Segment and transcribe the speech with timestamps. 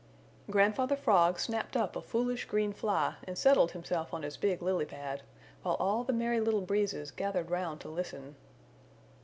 [0.49, 4.83] Grandfather Frog snapped up a foolish green fly and settled himself on his big lily
[4.87, 5.21] pad,
[5.61, 8.33] while all the Merry Little Breezes gathered round to listen.